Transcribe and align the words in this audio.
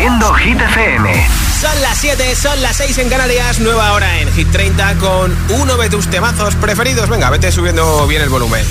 Reproduciendo 0.00 0.34
Hit 0.34 0.58
FM. 0.58 1.28
Son 1.60 1.82
las 1.82 1.98
7, 1.98 2.34
son 2.34 2.62
las 2.62 2.74
6 2.78 2.96
en 2.98 3.10
Canarias, 3.10 3.60
nueva 3.60 3.92
hora 3.92 4.20
en 4.20 4.32
Hit 4.32 4.50
30 4.50 4.94
con 4.94 5.36
uno 5.50 5.76
de 5.76 5.90
tus 5.90 6.08
temazos 6.08 6.54
preferidos. 6.54 7.10
Venga, 7.10 7.28
vete 7.28 7.52
subiendo 7.52 8.06
bien 8.06 8.22
el 8.22 8.30
volumen. 8.30 8.64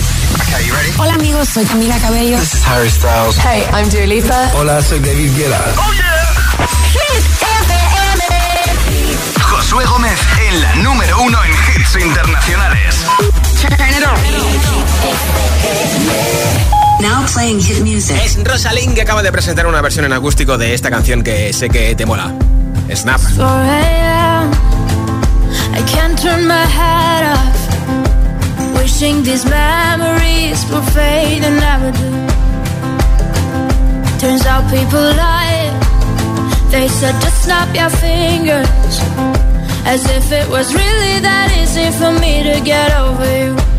Hola 0.98 1.14
amigos, 1.14 1.50
soy 1.50 1.66
Camila 1.66 2.00
Cabello. 2.00 2.40
This 2.40 2.56
is 2.56 2.66
Harry 2.66 2.90
Styles. 2.90 3.38
Hey, 3.38 3.64
I'm 3.72 3.88
Dua 3.92 4.08
Lipa. 4.08 4.52
Hola, 4.56 4.82
soy 4.82 5.00
David 5.02 5.38
Guetta. 5.38 5.64
Oh 5.78 5.94
yeah. 5.94 6.34
Hit 6.94 7.24
FM. 7.62 8.24
Josué 9.40 9.86
Gómez 9.86 10.20
en 10.50 10.62
la 10.62 10.76
número 10.78 11.22
uno 11.22 11.38
en 11.44 11.52
hits 11.52 11.96
internacionales. 11.96 13.06
Now 17.02 17.26
playing 17.34 17.62
hit 17.62 17.82
music. 17.82 18.18
Es 18.24 18.38
Rosalind 18.44 18.94
que 18.94 19.02
acaba 19.02 19.24
de 19.24 19.32
presentar 19.32 19.66
una 19.68 19.82
versión 19.82 20.06
en 20.06 20.14
acústico 20.14 20.58
de 20.58 20.74
esta 20.74 20.90
canción 20.90 21.24
que 21.24 21.54
sé 21.54 21.70
que 21.70 21.96
te 21.96 22.06
mola. 22.06 22.34
Snap. 22.94 23.22
I 25.72 25.82
can't 25.94 26.20
turn 26.22 26.46
my 26.46 26.66
head 26.66 27.24
off. 27.32 27.58
Wishing 28.76 29.24
these 29.24 29.46
memories 29.46 30.66
will 30.70 30.82
fade 30.92 31.44
and 31.44 31.60
never 31.60 31.92
do. 31.92 32.10
Turns 34.20 34.46
out 34.46 34.70
people 34.70 35.00
lie. 35.00 35.72
They 36.72 36.90
said 36.90 37.16
just 37.22 37.44
snap 37.44 37.74
your 37.74 37.90
fingers. 37.90 39.00
As 39.86 40.04
if 40.10 40.32
it 40.32 40.50
was 40.50 40.74
really 40.74 41.20
that 41.22 41.50
easy 41.62 41.90
for 41.98 42.12
me 42.20 42.44
to 42.44 42.60
get 42.60 42.92
over 43.00 43.26
you. 43.38 43.79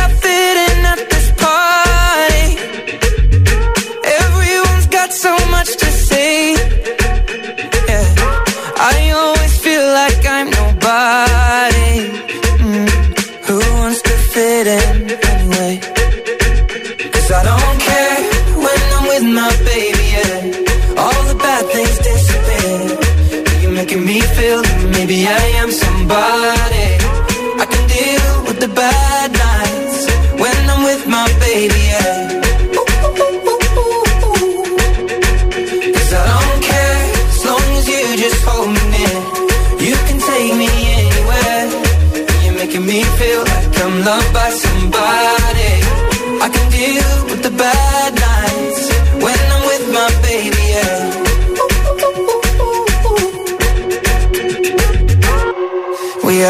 much 5.61 5.77
to 5.77 5.85
say. 5.91 6.53
Yeah. 7.89 8.05
I 8.93 9.11
always 9.15 9.53
feel 9.59 9.85
like 9.99 10.25
I'm 10.25 10.49
nobody. 10.49 11.70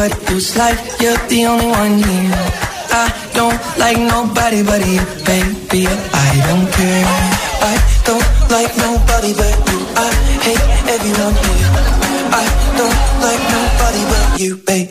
But. 0.00 0.30
It's 0.32 0.56
like 0.56 0.78
you're 1.00 1.20
the 1.28 1.40
only 1.46 1.66
one 1.66 1.96
here. 2.00 2.32
I 3.02 3.06
don't 3.36 3.60
like 3.76 3.98
nobody 3.98 4.62
but 4.62 4.80
you, 4.92 5.02
baby. 5.28 5.82
I 6.26 6.30
don't 6.48 6.68
care. 6.76 7.04
I 7.70 7.74
don't 8.08 8.28
like 8.54 8.72
nobody 8.86 9.32
but 9.40 9.54
you. 9.68 9.78
I 10.06 10.08
hate 10.46 10.66
everyone 10.94 11.36
here. 11.44 11.70
I 12.40 12.44
don't 12.78 13.00
like 13.26 13.42
nobody 13.56 14.02
but 14.12 14.40
you, 14.40 14.56
baby. 14.68 14.89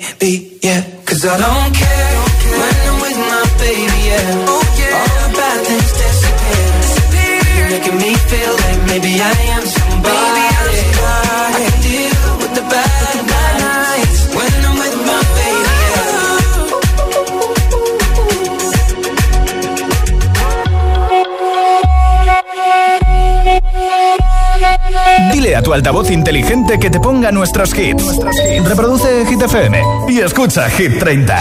Tu 25.69 25.73
altavoz 25.75 26.09
inteligente 26.09 26.79
que 26.79 26.89
te 26.89 26.99
ponga 26.99 27.31
nuestros 27.31 27.77
hits. 27.77 28.17
Reproduce 28.65 29.23
Hit 29.27 29.39
FM 29.39 29.79
y 30.07 30.19
escucha 30.19 30.67
Hit 30.67 30.97
30. 30.97 31.35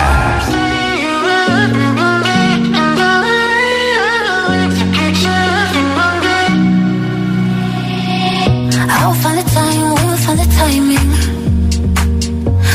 I'll 8.91 9.15
find 9.15 9.39
the 9.39 9.45
time, 9.51 9.95
we'll 9.95 10.17
find 10.19 10.39
the 10.39 10.47
timing. 10.59 11.09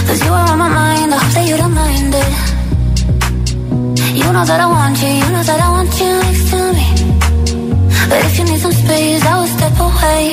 Cause 0.08 0.26
you 0.26 0.34
are 0.34 0.50
on 0.50 0.58
my 0.58 0.70
mind, 0.70 1.14
I 1.14 1.18
hope 1.18 1.34
that 1.36 1.48
you 1.48 1.56
don't 1.56 1.76
mind 1.76 2.16
it. 2.16 2.34
You 4.16 4.34
know 4.34 4.44
that 4.44 4.60
I 4.60 4.66
want 4.66 5.00
you, 5.04 5.10
you 5.10 5.30
know 5.30 5.44
that 5.44 5.60
I 5.62 5.70
want 5.70 6.00
you 6.00 6.18
next 6.18 6.50
to 6.50 6.74
me. 6.74 6.88
But 8.10 8.26
if 8.26 8.40
you 8.40 8.46
need 8.46 8.60
some 8.60 8.74
space, 8.74 9.24
I 9.24 9.40
will 9.40 9.48
step 9.48 9.80
away. 9.80 10.33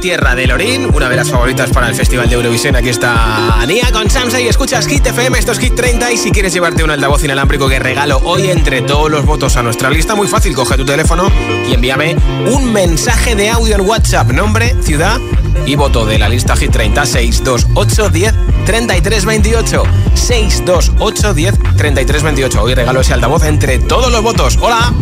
tierra 0.00 0.34
de 0.34 0.46
Lorín, 0.46 0.88
una 0.94 1.08
de 1.10 1.16
las 1.16 1.30
favoritas 1.30 1.70
para 1.70 1.88
el 1.88 1.94
Festival 1.94 2.28
de 2.28 2.34
Eurovisión. 2.34 2.74
Aquí 2.74 2.88
está 2.88 3.54
Nia 3.66 3.92
con 3.92 4.08
Samsa 4.08 4.40
y 4.40 4.48
escuchas 4.48 4.86
Hit 4.86 5.06
FM, 5.06 5.38
esto 5.38 5.52
es 5.52 5.58
Hit 5.58 5.74
30 5.74 6.12
y 6.12 6.16
si 6.16 6.30
quieres 6.30 6.54
llevarte 6.54 6.82
un 6.82 6.90
altavoz 6.90 7.22
inalámbrico 7.22 7.68
que 7.68 7.78
regalo 7.78 8.18
hoy 8.24 8.50
entre 8.50 8.80
todos 8.80 9.10
los 9.10 9.26
votos 9.26 9.56
a 9.56 9.62
nuestra 9.62 9.90
lista, 9.90 10.14
muy 10.14 10.26
fácil, 10.26 10.54
coge 10.54 10.76
tu 10.78 10.86
teléfono 10.86 11.30
y 11.68 11.74
envíame 11.74 12.16
un 12.46 12.72
mensaje 12.72 13.34
de 13.34 13.50
audio 13.50 13.74
en 13.74 13.82
WhatsApp, 13.82 14.30
nombre, 14.30 14.74
ciudad 14.82 15.20
y 15.66 15.76
voto 15.76 16.06
de 16.06 16.18
la 16.18 16.28
lista 16.28 16.56
Hit 16.56 16.70
30 16.70 17.04
628 17.04 18.08
10 18.08 18.34
33 18.64 19.24
28 19.26 19.82
628 20.14 21.34
10 21.34 21.54
33 21.76 22.22
28. 22.22 22.62
Hoy 22.62 22.74
regalo 22.74 23.00
ese 23.00 23.12
altavoz 23.12 23.44
entre 23.44 23.78
todos 23.78 24.10
los 24.10 24.22
votos. 24.22 24.58
¡Hola! 24.60 24.92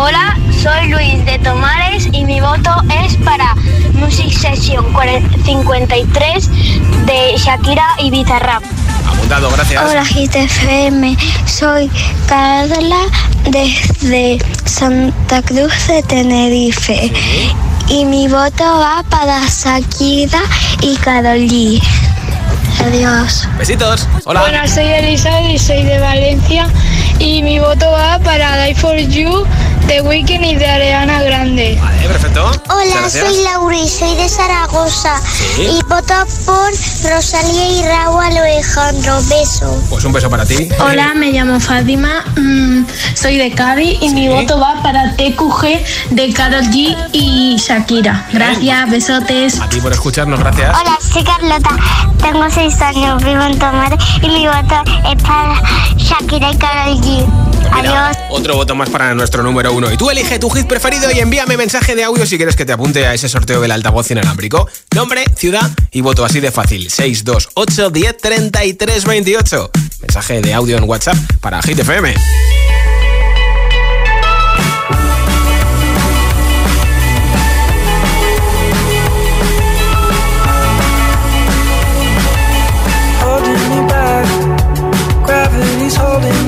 Hola, 0.00 0.38
soy 0.62 0.90
Luis 0.90 1.24
de 1.24 1.40
Tomares 1.40 2.06
y 2.12 2.24
mi 2.24 2.40
voto 2.40 2.70
es 3.04 3.16
para 3.16 3.56
Music 3.94 4.30
Session 4.30 4.86
53 5.44 6.50
de 7.04 7.36
Shakira 7.36 7.84
y 7.98 8.08
Bizarrap. 8.12 8.62
Apuntado, 9.08 9.50
gracias. 9.50 9.84
Hola 9.84 10.04
GTFM, 10.04 11.16
soy 11.46 11.90
Carla 12.28 13.06
desde 13.50 14.38
Santa 14.66 15.42
Cruz 15.42 15.88
de 15.88 16.00
Tenerife 16.04 17.12
y 17.88 18.04
mi 18.04 18.28
voto 18.28 18.78
va 18.78 19.02
para 19.10 19.40
Shakira 19.48 20.42
y 20.80 20.94
Karol 20.98 21.40
G. 21.40 21.82
Adiós. 22.86 23.48
Besitos. 23.58 24.06
Hola. 24.24 24.42
Buenas, 24.42 24.70
soy 24.70 24.86
Elisa 24.86 25.40
y 25.40 25.58
soy 25.58 25.82
de 25.82 25.98
Valencia 25.98 26.68
y 27.18 27.42
mi 27.42 27.58
voto 27.58 27.90
va 27.90 28.20
para 28.20 28.62
Die 28.62 28.76
for 28.76 28.96
You 28.96 29.44
de 29.88 30.02
Weekend 30.02 30.44
y 30.44 30.54
de 30.54 30.66
Ariana 30.66 31.22
Grande. 31.22 31.78
Vale, 31.80 32.08
perfecto. 32.08 32.50
Hola, 32.68 33.08
soy 33.08 33.42
Laura 33.42 33.76
y 33.76 33.88
soy 33.88 34.14
de 34.16 34.28
Zaragoza 34.28 35.20
y 35.58 35.82
voto 35.88 36.14
por 36.44 36.70
Rosalía 37.10 37.70
y 37.70 37.82
Raúl 37.82 38.22
Alejandro. 38.22 39.18
Beso. 39.30 39.82
Pues 39.88 40.04
un 40.04 40.12
beso 40.12 40.28
para 40.28 40.44
ti. 40.44 40.68
Hola, 40.78 41.14
me 41.14 41.32
llamo 41.32 41.58
Fátima, 41.58 42.22
mm, 42.36 42.84
soy 43.14 43.38
de 43.38 43.50
Cádiz 43.52 43.98
y 44.02 44.10
mi 44.10 44.28
voto 44.28 44.60
va 44.60 44.82
para 44.82 45.16
TQG 45.16 46.10
de 46.10 46.32
Karol 46.34 46.64
G 46.64 46.94
y 47.12 47.56
Shakira. 47.56 48.26
Gracias, 48.32 48.90
besotes. 48.90 49.60
A 49.60 49.68
ti 49.70 49.80
por 49.80 49.92
escucharnos, 49.92 50.38
gracias. 50.38 50.76
Hola, 50.78 50.98
soy 51.00 51.24
Carlota, 51.24 51.70
tengo 52.20 52.44
seis 52.50 52.80
años, 52.82 53.24
vivo 53.24 53.42
en 53.42 53.58
Tomate 53.58 53.96
y 54.20 54.28
mi 54.28 54.46
voto 54.46 54.82
es 55.10 55.22
para 55.22 55.62
Shakira 55.96 56.52
y 56.52 56.58
Karol 56.58 57.00
G. 57.00 57.47
Mira, 57.74 58.08
Adiós. 58.08 58.24
Otro 58.30 58.54
voto 58.54 58.74
más 58.74 58.90
para 58.90 59.14
nuestro 59.14 59.42
número 59.42 59.72
uno. 59.72 59.92
Y 59.92 59.96
tú 59.96 60.10
elige 60.10 60.38
tu 60.38 60.50
hit 60.50 60.66
preferido 60.66 61.10
y 61.12 61.18
envíame 61.20 61.56
mensaje 61.56 61.94
de 61.94 62.04
audio 62.04 62.26
si 62.26 62.36
quieres 62.36 62.56
que 62.56 62.64
te 62.64 62.72
apunte 62.72 63.06
a 63.06 63.14
ese 63.14 63.28
sorteo 63.28 63.60
del 63.60 63.70
altavoz 63.70 64.10
inalámbrico. 64.10 64.68
Nombre, 64.94 65.24
ciudad 65.36 65.70
y 65.90 66.00
voto 66.00 66.24
así 66.24 66.40
de 66.40 66.50
fácil. 66.50 66.90
628 66.90 67.90
10 67.90 68.16
33 68.16 69.04
28. 69.04 69.70
Mensaje 70.00 70.40
de 70.40 70.54
audio 70.54 70.76
en 70.76 70.84
WhatsApp 70.84 71.16
para 71.40 71.62
Hit 71.62 71.78
FM. 71.78 72.14
holding 85.96 86.47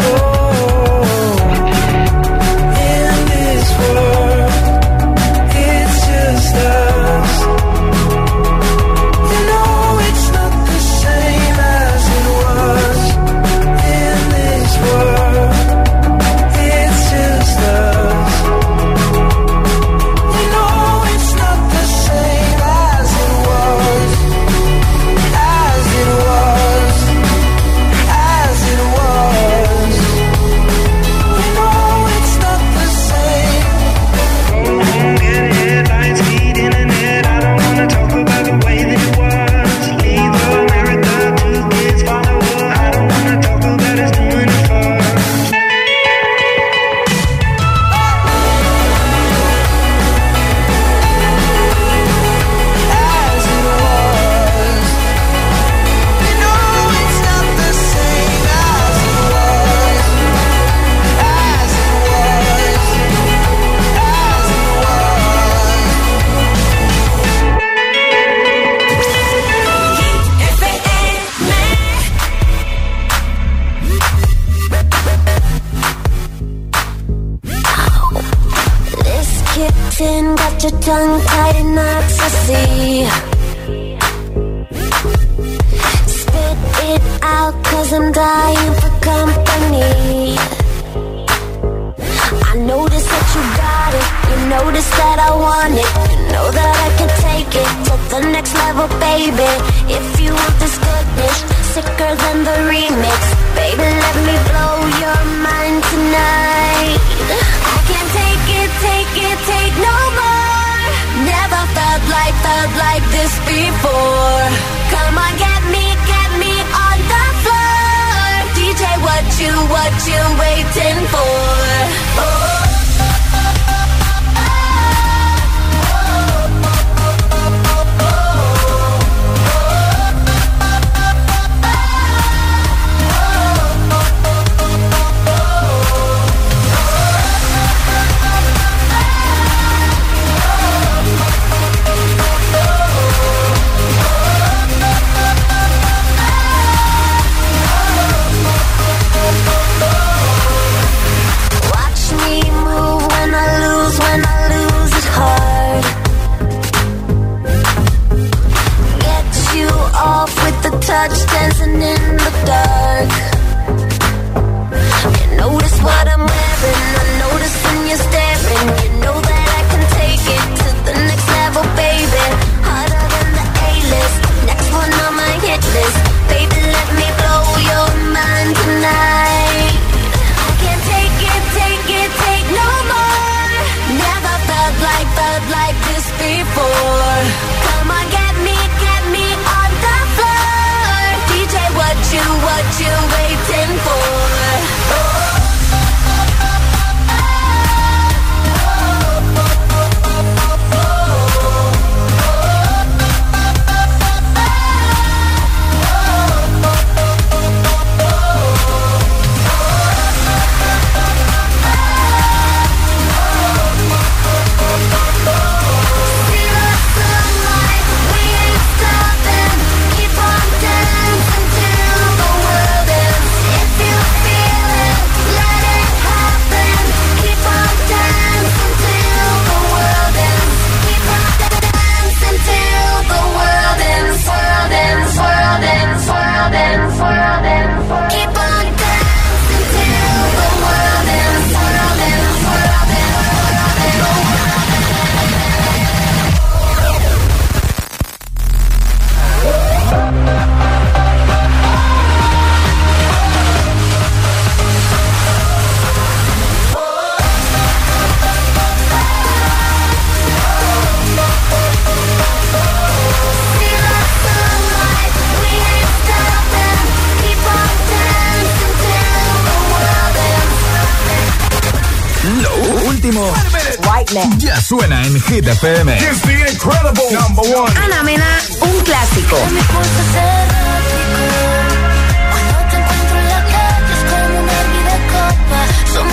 Suena 274.71 275.03
en 275.05 275.21
Hit 275.23 275.45
FM. 275.45 275.97
It's 275.97 276.21
the 276.21 276.49
incredible 276.49 277.11
number 277.11 277.41
one. 277.41 277.77
Ana 277.77 278.03
Mena, 278.03 278.39
un 278.61 278.79
clásico. 278.85 279.35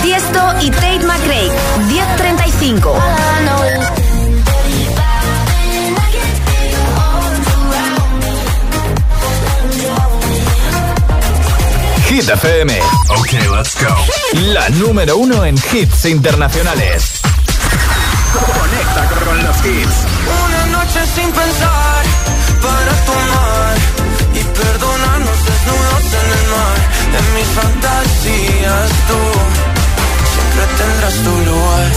Tiesto 0.01 0.53
y 0.59 0.71
Tate 0.71 0.99
McRae, 1.05 1.49
1035. 1.87 2.99
Hit 12.09 12.29
FM. 12.29 12.77
Ok, 13.17 13.31
let's 13.55 13.77
go. 13.81 13.95
La 14.51 14.67
número 14.71 15.15
uno 15.15 15.45
en 15.45 15.55
hits 15.55 16.03
internacionales 16.03 17.18
levanta 18.99 19.25
con 19.25 19.43
los 19.43 19.57
hits. 19.65 20.05
Una 20.45 20.65
noche 20.77 20.99
sin 21.15 21.31
pensar 21.31 22.03
para 22.61 22.93
tomar 23.05 23.77
y 24.33 24.43
perdonarnos 24.43 25.45
desnudos 25.45 26.05
en 26.19 26.27
el 26.37 26.45
mar. 26.53 26.77
En 27.17 27.25
mis 27.35 27.47
fantasías 27.59 28.89
tú 29.07 29.21
siempre 30.33 30.63
tendrás 30.77 31.15
tu 31.23 31.33
lugar. 31.49 31.89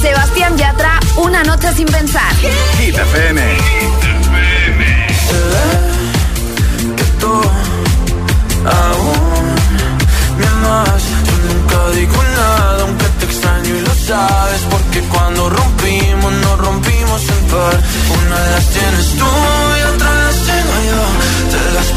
Sebastián 0.00 0.56
Yatra, 0.56 1.00
una 1.16 1.42
noche 1.44 1.72
sin 1.74 1.86
pensar. 1.86 2.34
Hit 2.78 2.96
FM. 2.96 3.42
Eh, 3.42 3.58
que 6.96 7.04
tú 7.20 7.32
aún 8.64 9.54
me 10.38 10.46
amas. 10.46 11.02
Yo 11.26 11.34
nunca 11.48 11.90
digo 11.94 12.25
sabes 14.06 14.62
porque 14.70 15.00
cuando 15.12 15.50
rompimos 15.50 16.32
nos 16.32 16.58
rompimos 16.58 17.22
en 17.28 17.44
par. 17.50 17.76
Una 18.18 18.38
de 18.44 18.50
las 18.52 18.66
tienes 18.70 19.08
tú 19.18 19.30
y 19.78 19.82
otra 19.94 20.10
las 20.14 20.36
tengo 20.50 20.74
yo. 20.90 21.02
Te 21.52 21.74
las 21.74 21.88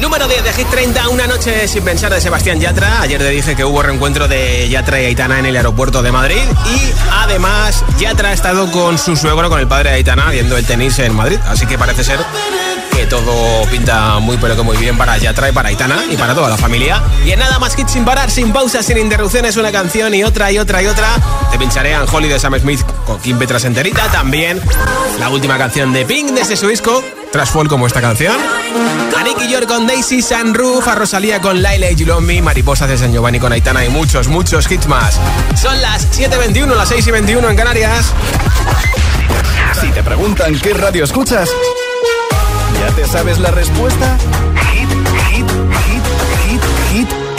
Número 0.00 0.28
10 0.28 0.44
de 0.44 0.52
Hit 0.52 0.68
30, 0.68 1.08
Una 1.08 1.26
noche 1.26 1.66
sin 1.66 1.84
pensar 1.84 2.12
de 2.12 2.20
Sebastián 2.20 2.60
Yatra. 2.60 3.02
Ayer 3.02 3.20
te 3.20 3.28
dije 3.28 3.56
que 3.56 3.64
hubo 3.64 3.82
reencuentro 3.82 4.28
de 4.28 4.68
Yatra 4.68 5.00
y 5.00 5.06
Aitana 5.06 5.38
en 5.40 5.46
el 5.46 5.56
aeropuerto 5.56 6.02
de 6.02 6.12
Madrid. 6.12 6.42
Y 6.66 6.92
además, 7.12 7.84
Yatra 7.98 8.30
ha 8.30 8.32
estado 8.32 8.70
con 8.70 8.96
su 8.98 9.16
suegro, 9.16 9.48
con 9.48 9.58
el 9.58 9.66
padre 9.66 9.90
de 9.90 9.96
Aitana, 9.96 10.30
viendo 10.30 10.56
el 10.56 10.64
tenis 10.64 10.98
en 11.00 11.14
Madrid. 11.14 11.38
Así 11.46 11.66
que 11.66 11.76
parece 11.78 12.04
ser 12.04 12.18
que 12.96 13.06
todo 13.06 13.66
pinta 13.70 14.18
muy 14.20 14.36
pero 14.38 14.56
que 14.56 14.62
muy 14.62 14.76
bien 14.76 14.96
para 14.96 15.18
Yatra 15.18 15.50
y 15.50 15.52
para 15.52 15.68
Aitana 15.68 16.04
y 16.10 16.16
para 16.16 16.34
toda 16.34 16.48
la 16.48 16.56
familia. 16.56 17.02
Y 17.24 17.32
en 17.32 17.40
nada 17.40 17.58
más 17.58 17.74
hit 17.74 17.88
sin 17.88 18.04
parar, 18.04 18.30
sin 18.30 18.52
pausas, 18.52 18.86
sin 18.86 18.98
interrupciones, 18.98 19.56
una 19.56 19.72
canción 19.72 20.14
y 20.14 20.22
otra 20.22 20.50
y 20.52 20.58
otra 20.58 20.82
y 20.82 20.86
otra. 20.86 21.08
Te 21.50 21.58
pincharé 21.58 21.94
a 21.94 22.04
Holly 22.04 22.28
de 22.28 22.38
Sam 22.38 22.58
Smith 22.58 22.82
con 23.04 23.18
Kim 23.20 23.38
Petras 23.38 23.64
enterita. 23.64 24.10
También 24.12 24.60
la 25.18 25.28
última 25.28 25.58
canción 25.58 25.92
de 25.92 26.06
Pink 26.06 26.30
desde 26.30 26.56
su 26.56 26.68
disco 26.68 27.02
Trashfall 27.32 27.68
como 27.68 27.86
esta 27.86 28.00
canción. 28.00 28.36
A 29.16 29.22
Nicky 29.22 29.48
York 29.48 29.66
con 29.66 29.86
Daisy 29.86 30.22
Sunroof, 30.22 30.86
a 30.88 30.94
Rosalía 30.94 31.40
con 31.40 31.62
Laila 31.62 31.90
y 31.90 31.96
Gilomi, 31.96 32.42
Mariposas 32.42 32.88
de 32.88 32.98
San 32.98 33.12
Giovanni 33.12 33.38
con 33.38 33.52
Aitana 33.52 33.84
y 33.84 33.88
muchos, 33.88 34.28
muchos 34.28 34.70
hits 34.70 34.86
más. 34.86 35.18
Son 35.60 35.80
las 35.80 36.10
7.21, 36.10 36.74
las 36.74 36.90
6.21 36.90 37.50
en 37.50 37.56
Canarias. 37.56 38.12
Si 39.80 39.90
te 39.92 40.02
preguntan 40.02 40.58
qué 40.58 40.74
radio 40.74 41.04
escuchas, 41.04 41.48
¿ya 42.80 42.94
te 42.94 43.06
sabes 43.06 43.38
la 43.38 43.50
respuesta? 43.50 44.18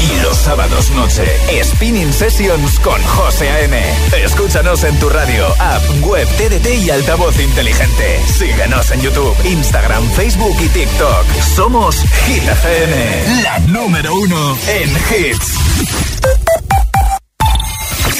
Y 0.00 0.20
los 0.22 0.36
sábados 0.36 0.90
noche, 0.90 1.24
Spinning 1.62 2.12
Sessions 2.12 2.78
con 2.80 3.00
José 3.02 3.48
A.M. 3.50 3.80
Escúchanos 4.24 4.82
en 4.84 4.98
tu 4.98 5.08
radio, 5.08 5.46
app, 5.58 5.82
web, 6.02 6.26
TDT 6.36 6.84
y 6.84 6.90
altavoz 6.90 7.38
inteligente. 7.40 8.20
Síguenos 8.26 8.90
en 8.90 9.00
YouTube, 9.00 9.34
Instagram, 9.44 10.06
Facebook 10.10 10.56
y 10.60 10.68
TikTok. 10.68 11.24
Somos 11.54 11.96
Hit 12.26 12.42
FM, 12.42 13.42
la 13.42 13.58
número 13.60 14.14
uno 14.14 14.58
en 14.68 14.90
hits. 14.90 15.54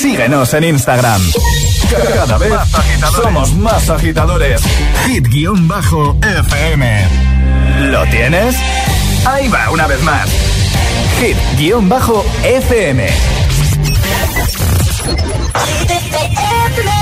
Síguenos 0.00 0.55
en 0.55 0.64
Instagram. 0.64 1.20
Cada 2.14 2.38
vez 2.38 2.52
somos 3.14 3.52
más 3.55 3.90
agitadores. 3.90 4.62
Hit-FM. 5.07 7.07
¿Lo 7.90 8.07
tienes? 8.07 8.57
Ahí 9.26 9.48
va, 9.48 9.70
una 9.70 9.87
vez 9.87 10.02
más. 10.02 10.28
Hit-FM. 15.88 17.02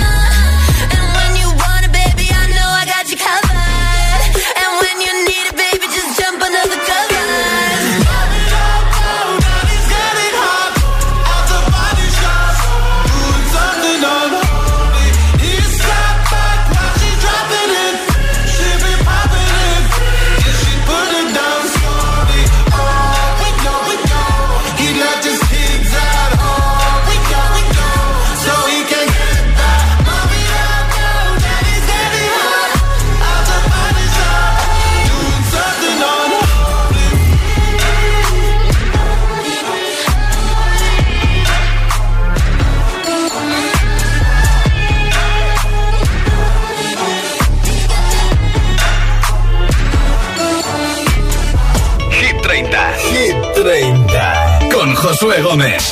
Josué 55.01 55.41
Gómez. 55.41 55.91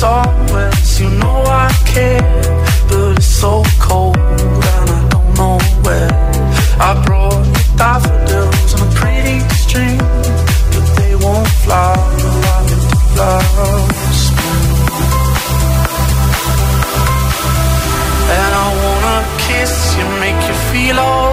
wanna 0.00 0.40
take 0.50 1.00
you 1.00 1.10
know 1.10 1.42
I 1.46 1.68
care, 1.86 2.22
but 2.88 3.16
it's 3.16 3.26
so 3.26 3.62
cold 3.80 4.16
and 4.16 4.90
I 4.98 5.08
don't 5.10 5.34
know 5.34 5.58
where. 5.82 6.12
I 6.88 6.90
brought 7.04 7.44
daffodils 7.76 8.74
a 8.74 8.86
pretty 8.94 9.40
string, 9.62 9.98
but 10.72 10.86
they 10.98 11.14
won't 11.16 11.48
fly 11.64 11.96
like 12.46 12.70
last 13.18 14.26
spring. 14.26 14.66
And 18.36 18.52
I 18.64 18.68
wanna 18.82 19.18
kiss 19.46 19.96
you, 19.96 20.06
make 20.20 20.40
you 20.48 20.56
feel 20.70 20.98
alright. 20.98 21.27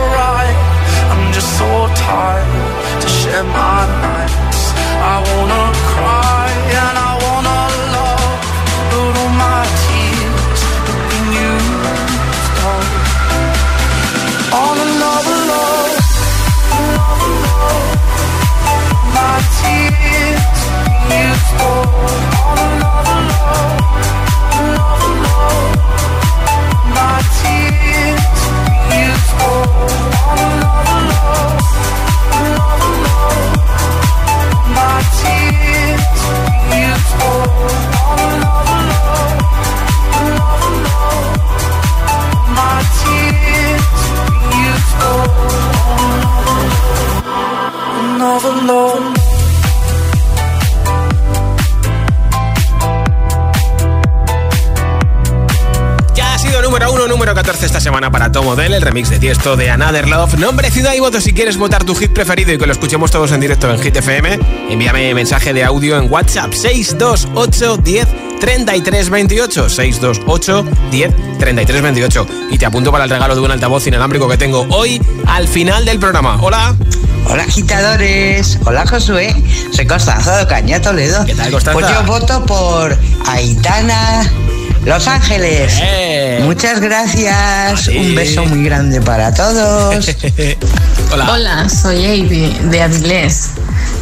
Odell, 58.42 58.73
el 58.73 58.81
remix 58.81 59.10
de 59.10 59.19
Tiesto 59.19 59.56
de 59.56 59.69
Another 59.69 60.08
Love. 60.08 60.36
Nombre, 60.36 60.69
ciudad 60.69 60.94
y 60.94 61.00
voto 61.00 61.21
si 61.21 61.33
quieres 61.33 61.58
votar 61.58 61.83
tu 61.83 61.96
hit 61.96 62.12
preferido 62.12 62.52
y 62.52 62.58
que 62.58 62.65
lo 62.65 62.71
escuchemos 62.71 63.10
todos 63.10 63.31
en 63.31 63.40
directo 63.40 63.71
en 63.71 63.79
Hit 63.79 63.96
FM. 63.96 64.40
Envíame 64.69 65.13
mensaje 65.13 65.54
de 65.54 65.63
audio 65.63 65.98
en 65.98 66.12
WhatsApp 66.12 66.52
628 66.52 67.77
10 67.77 68.08
33 68.40 69.10
28 69.10 69.69
628 69.69 70.65
10 70.92 71.13
33 71.40 71.81
28 71.81 72.27
y 72.52 72.58
te 72.58 72.65
apunto 72.65 72.92
para 72.92 73.06
el 73.06 73.10
regalo 73.10 73.36
de 73.36 73.42
un 73.42 73.52
altavoz 73.52 73.88
inalámbrico 73.88 74.27
que 74.27 74.38
tengo 74.38 74.67
hoy 74.69 75.02
al 75.27 75.48
final 75.48 75.86
del 75.86 76.00
programa. 76.00 76.38
Hola. 76.42 76.75
Hola 77.27 77.44
agitadores, 77.44 78.60
hola 78.65 78.86
Josué, 78.86 79.36
soy 79.71 79.88
Constanza 79.88 80.38
de 80.38 80.46
Caña 80.46 80.79
Toledo. 80.79 81.25
¿Qué 81.25 81.33
tal, 81.33 81.52
Constanza? 81.52 81.79
Pues 81.79 81.92
yo 81.92 82.04
voto 82.04 82.46
por 82.46 82.96
Aitana 83.25 84.29
Los 84.86 85.08
Ángeles. 85.08 85.73
Eh. 85.81 86.42
Muchas 86.44 86.79
gracias, 86.79 87.88
un 87.88 88.13
beso 88.13 88.46
muy 88.46 88.63
grande 88.63 89.02
para 89.02 89.33
todos. 89.33 89.96
Hola. 91.12 91.31
Hola, 91.31 91.69
soy 91.69 92.06
Avi 92.06 92.56
de 92.69 92.81
Avilés. 92.83 93.50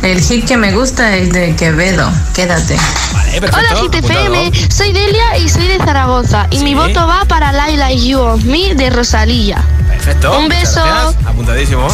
El 0.01 0.19
hit 0.21 0.45
que 0.45 0.57
me 0.57 0.73
gusta 0.73 1.15
es 1.15 1.31
de 1.31 1.55
Quevedo. 1.55 2.11
Quédate. 2.34 2.75
Vale, 3.13 3.39
perfecto. 3.39 3.75
Hola 3.75 3.81
GTFM, 4.01 4.51
soy 4.69 4.91
Delia 4.91 5.38
y 5.38 5.47
soy 5.47 5.67
de 5.67 5.77
Zaragoza 5.77 6.47
y 6.51 6.57
Sí. 6.57 6.63
mi 6.65 6.75
voto 6.75 7.07
va 7.07 7.23
para 7.25 7.53
Laila 7.53 7.91
You 7.93 8.19
of 8.19 8.43
Me 8.43 8.75
de 8.75 8.89
Rosalía. 8.89 9.63
Perfecto. 9.88 10.38
Un 10.38 10.49
beso. 10.49 10.84
Apuntadísimo. 11.25 11.88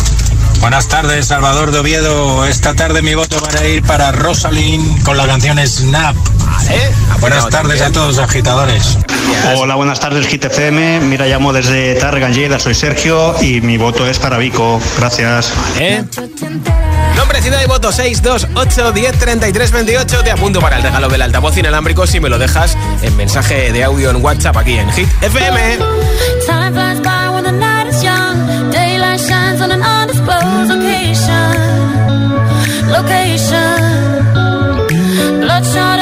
Buenas 0.60 0.88
tardes, 0.88 1.28
Salvador 1.28 1.72
de 1.72 1.80
Oviedo. 1.80 2.46
Esta 2.46 2.74
tarde 2.74 3.02
mi 3.02 3.16
voto 3.16 3.42
va 3.42 3.60
a 3.60 3.68
ir 3.68 3.82
para 3.84 4.12
Rosalind 4.12 5.04
con 5.04 5.18
la 5.18 5.26
canción 5.26 5.58
Snap. 5.66 6.16
Buenas 7.20 7.50
tardes 7.50 7.82
a 7.82 7.92
todos, 7.92 8.20
agitadores. 8.20 8.98
Hola, 9.56 9.76
buenas 9.76 10.00
tardes, 10.00 10.28
GTFM. 10.28 11.00
Mira, 11.02 11.26
llamo 11.28 11.54
desde 11.54 11.96
Targa, 11.96 12.30
Lleida, 12.30 12.60
soy 12.60 12.74
Sergio 12.74 13.36
y 13.42 13.62
mi 13.62 13.78
voto 13.78 14.08
es 14.08 14.20
para 14.20 14.38
Vico. 14.38 14.80
Gracias. 14.98 15.52
Vale. 15.74 16.06
Nombre, 17.16 17.42
ciudad 17.42 17.62
y 17.64 17.68
voto 17.68 17.92
628 17.92 18.92
10 18.92 19.20
33 19.20 19.72
28. 19.72 20.24
Te 20.24 20.32
apunto 20.32 20.60
para 20.60 20.78
el 20.78 20.84
regalo 20.84 21.08
del 21.10 21.22
altavoz 21.22 21.58
inalámbrico 21.58 22.06
si 22.08 22.20
me 22.20 22.30
lo 22.30 22.38
dejas 22.38 22.78
en 23.02 23.16
mensaje 23.18 23.72
de 23.72 23.84
audio 23.84 24.10
en 24.10 24.24
WhatsApp 24.24 24.58
aquí 24.58 24.78
en 24.78 24.92
Hit 24.92 25.10
FM. 25.22 25.80
Undisclosed 30.30 30.70
location. 30.70 31.52
Location. 32.96 33.80
Bloodshot 35.42 35.99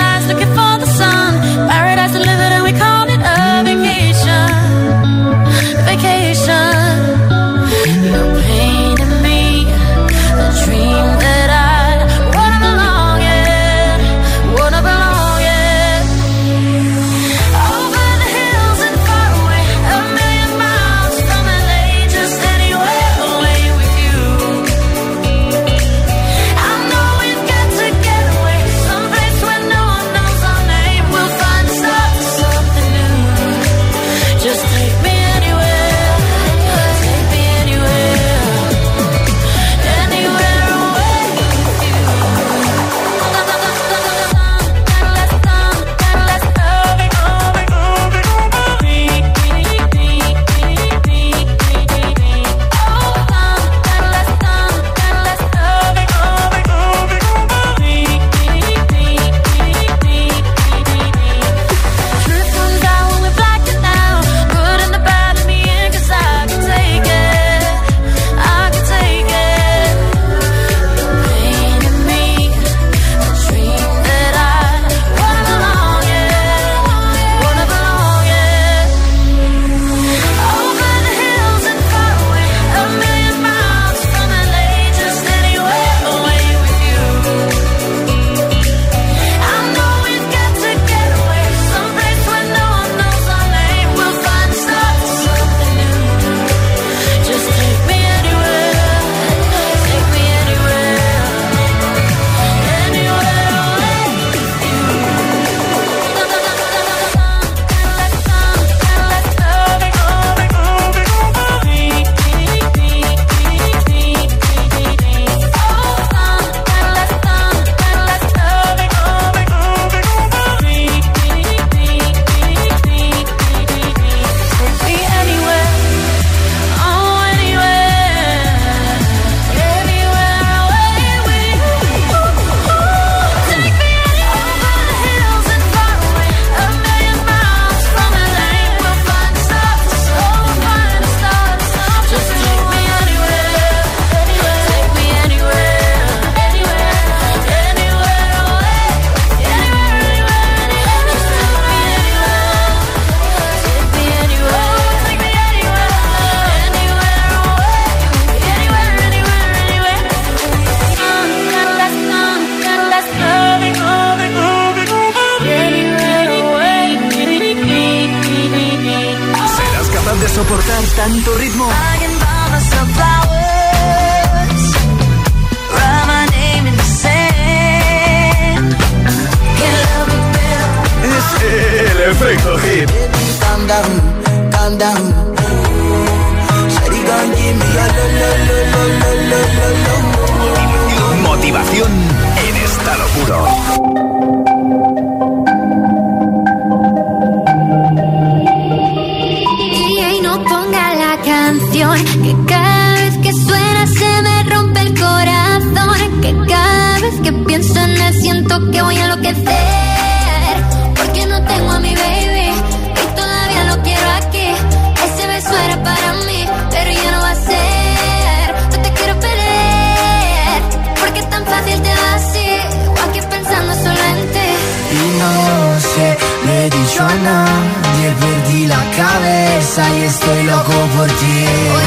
estoy 230.19 230.43
loco 230.43 230.71
por 230.95 231.07
ti. 231.07 231.86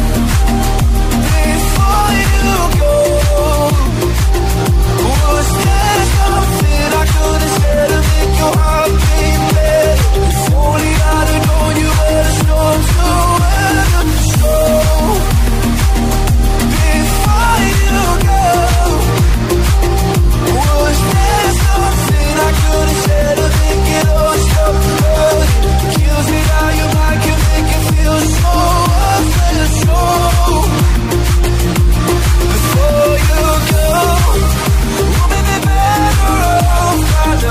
better 7.73 8.01
make 8.11 8.37
your 8.39 8.55
heart 8.57 8.91
beat 8.91 9.30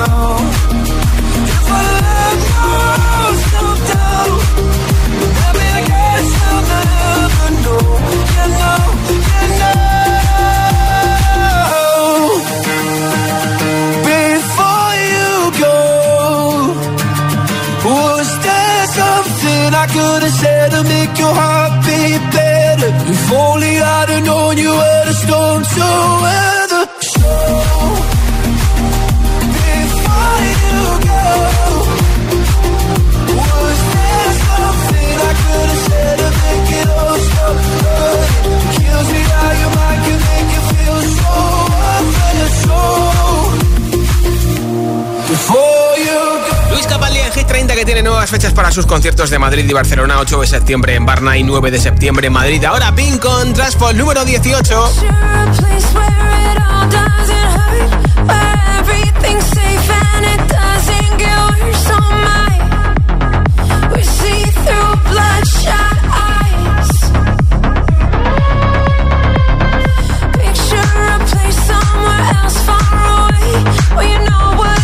know. 0.06 0.49
fechas 48.30 48.52
para 48.52 48.70
sus 48.70 48.86
conciertos 48.86 49.28
de 49.28 49.38
Madrid 49.40 49.66
y 49.68 49.72
Barcelona, 49.72 50.20
8 50.20 50.40
de 50.42 50.46
septiembre 50.46 50.94
en 50.94 51.04
Barna 51.04 51.36
y 51.36 51.42
9 51.42 51.70
de 51.70 51.80
septiembre 51.80 52.28
en 52.28 52.32
Madrid. 52.32 52.64
Ahora 52.64 52.94
Pink 52.94 53.20
con 53.20 53.52
Transport 53.52 53.96
número 53.96 54.24
18. 54.24 54.90
Well, 73.96 74.08
you 74.08 74.18
know 74.24 74.56
what? 74.56 74.79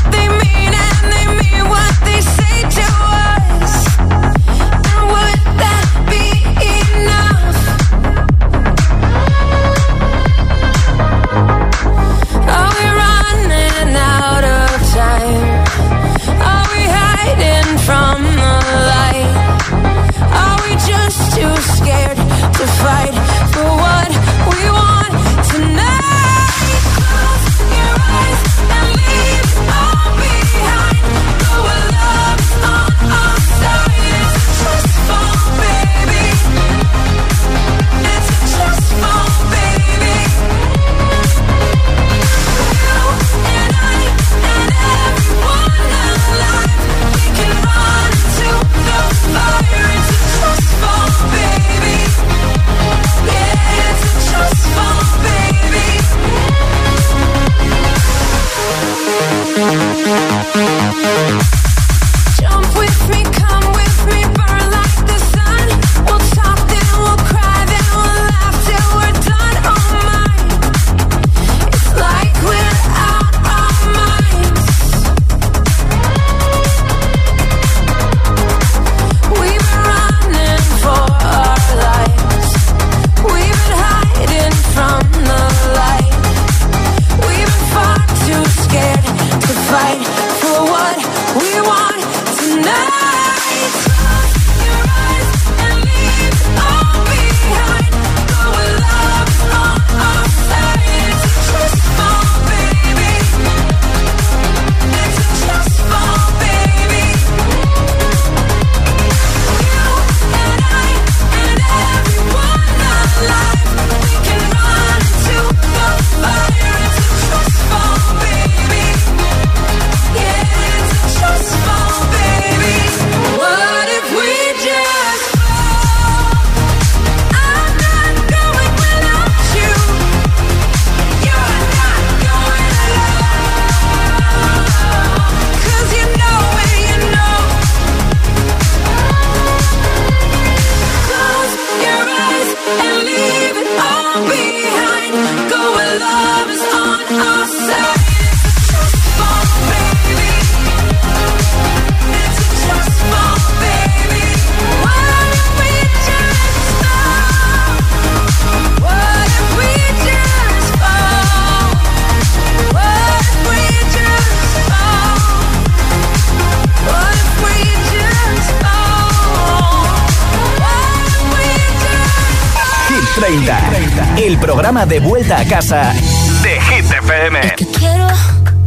Programa 174.77 174.95
de 174.95 175.01
vuelta 175.01 175.41
a 175.41 175.45
casa 175.47 175.95
de 176.43 176.61
Hit 176.61 176.93
FM. 176.93 177.41
que 177.57 177.67
quiero, 177.67 178.09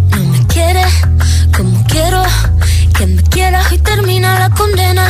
no 0.09 0.23
me 0.31 0.47
quiere 0.47 0.83
como 1.55 1.83
quiero. 1.85 2.23
Que 2.97 3.05
me 3.05 3.21
quiera 3.23 3.61
y 3.69 3.77
termina 3.77 4.39
la 4.39 4.49
condena. 4.49 5.07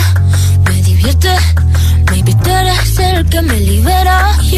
Me 0.66 0.82
divierte, 0.84 1.30
maybe 2.12 2.36
tú 2.44 2.50
eres 2.50 3.00
el 3.00 3.30
que 3.30 3.42
me 3.42 3.58
libera. 3.62 4.36
Y 4.42 4.58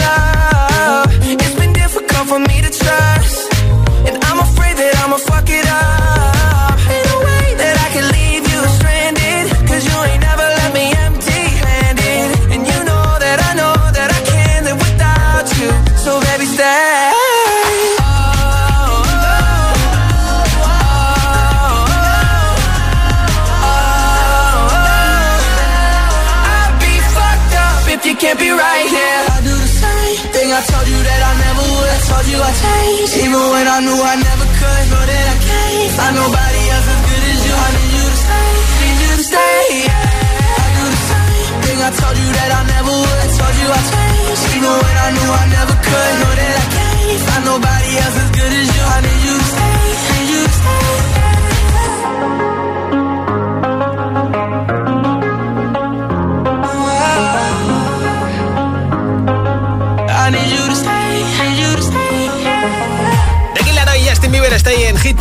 Told 32.21 32.33
you 32.33 33.23
even 33.23 33.43
when 33.49 33.67
I 33.67 33.79
knew 33.81 33.97
I 33.97 34.15
never 34.15 34.45
could. 34.45 34.83
Know 34.91 35.03
that 35.09 35.25
I 35.25 35.37
can't 35.41 35.91
find 35.97 36.15
nobody 36.15 36.61
else 36.69 36.87
as 36.93 37.01
good 37.09 37.23
as 37.33 37.39
you. 37.45 37.53
I 37.53 37.69
need 37.73 37.91
you 37.97 38.05
to 38.05 38.17
stay, 38.21 38.49
need 38.81 38.97
you 39.01 39.11
to 39.17 39.25
stay. 39.25 39.61
Yeah. 39.89 40.61
I 40.61 40.67
do 40.77 40.83
the 40.85 41.01
same 41.09 41.55
thing 41.65 41.77
I 41.81 41.89
told 41.97 42.17
you 42.21 42.29
that 42.37 42.49
I 42.51 42.61
never 42.73 42.93
would. 42.93 43.19
I 43.25 43.29
told 43.41 43.55
you 43.57 43.67
I 43.73 43.81
changed, 43.89 44.43
even 44.53 44.73
when 44.85 44.95
I 45.01 45.09
knew 45.17 45.29
I 45.33 45.45
never 45.49 45.75
could. 45.81 46.13
Know 46.21 46.33
that 46.37 46.53
I 46.61 46.65
can't 46.77 47.21
find 47.25 47.43
nobody 47.45 47.91
else 48.05 48.17
as 48.21 48.29
good 48.37 48.53
as 48.53 48.67
you. 48.69 48.83
I 48.85 48.97
need 49.01 49.21
you 49.25 49.35
to 49.41 49.45
stay. 49.49 49.70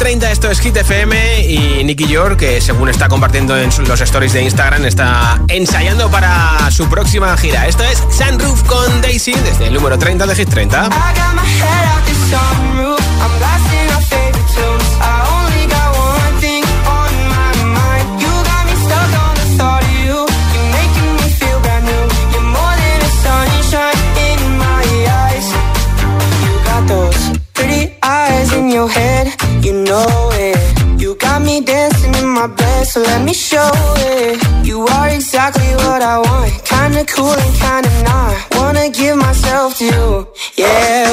30, 0.00 0.30
esto 0.30 0.50
es 0.50 0.60
Hit 0.60 0.78
FM 0.78 1.46
y 1.46 1.84
Nicky 1.84 2.06
York, 2.06 2.38
que 2.38 2.62
según 2.62 2.88
está 2.88 3.06
compartiendo 3.10 3.54
en 3.54 3.68
los 3.86 4.00
stories 4.00 4.32
de 4.32 4.42
Instagram, 4.44 4.86
está 4.86 5.42
ensayando 5.48 6.10
para 6.10 6.70
su 6.70 6.88
próxima 6.88 7.36
gira. 7.36 7.66
Esto 7.66 7.84
es 7.84 8.02
Sunroof 8.10 8.62
con 8.62 9.02
Daisy 9.02 9.34
desde 9.34 9.66
el 9.66 9.74
número 9.74 9.98
30 9.98 10.26
de 10.26 10.34
Hit 10.34 10.48
30. 10.48 10.88
Know 29.90 30.30
it. 30.34 30.56
You 31.02 31.16
got 31.16 31.42
me 31.42 31.60
dancing 31.60 32.14
in 32.22 32.28
my 32.28 32.46
bed, 32.46 32.86
so 32.86 33.00
let 33.00 33.20
me 33.28 33.34
show 33.34 33.70
it. 34.12 34.38
You 34.64 34.78
are 34.96 35.08
exactly 35.08 35.72
what 35.84 36.00
I 36.14 36.16
want, 36.26 36.52
kinda 36.72 37.02
cool 37.14 37.36
and 37.44 37.54
kinda 37.64 37.92
not. 38.08 38.34
Wanna 38.58 38.88
give 39.00 39.16
myself 39.16 39.68
to 39.78 39.84
you, 39.84 40.06
yeah. 40.62 41.09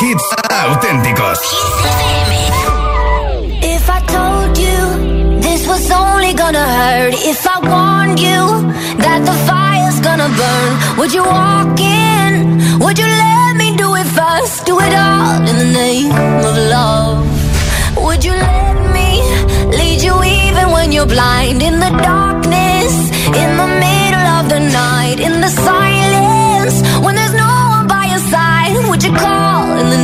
hits 0.00 0.24
auténticos. 0.48 1.40
If 3.62 3.84
I 3.96 4.00
told 4.16 4.56
you 4.56 5.40
this 5.40 5.66
was 5.66 5.90
only 5.90 6.32
gonna 6.32 6.66
hurt, 6.78 7.14
if 7.32 7.46
I 7.46 7.58
warned 7.72 8.18
you 8.18 8.40
that 9.04 9.20
the 9.28 9.36
fire's 9.48 10.00
gonna 10.00 10.30
burn, 10.40 10.70
would 10.98 11.12
you 11.12 11.22
walk 11.22 11.78
in? 11.78 12.32
Would 12.80 12.98
you 12.98 13.08
let 13.24 13.56
me 13.56 13.76
do 13.76 13.94
it 14.00 14.06
first? 14.18 14.64
Do 14.64 14.80
it 14.80 14.94
all 14.94 15.36
in 15.50 15.56
the 15.64 15.70
name 15.82 16.12
of 16.48 16.54
love. 16.76 17.18
Would 18.04 18.24
you 18.24 18.32
let 18.32 18.76
me 18.96 19.10
lead 19.78 20.00
you 20.06 20.14
even 20.24 20.70
when 20.70 20.92
you're 20.92 21.12
blind? 21.16 21.62
In 21.62 21.78
the 21.78 21.92
darkness, 22.10 22.94
in 23.42 23.50
the 23.60 23.68
middle 23.84 24.26
of 24.38 24.48
the 24.48 24.60
night, 24.60 25.18
in 25.20 25.40
the 25.42 25.48
silence 25.48 25.89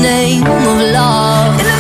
name 0.03 0.47
of 0.47 0.81
love. 0.93 1.76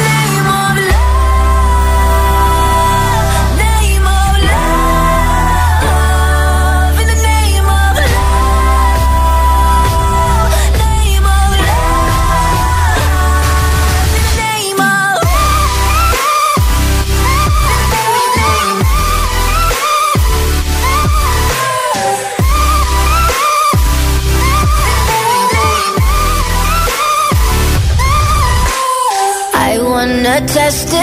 Test. 30.47 30.96